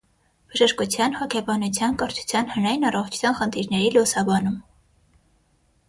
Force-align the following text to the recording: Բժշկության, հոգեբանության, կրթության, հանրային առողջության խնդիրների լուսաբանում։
Բժշկության, 0.53 1.17
հոգեբանության, 1.19 1.93
կրթության, 2.03 2.49
հանրային 2.55 2.89
առողջության 2.91 3.39
խնդիրների 3.43 3.93
լուսաբանում։ 3.99 4.61